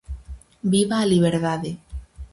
[0.71, 1.69] Viva a liberdade!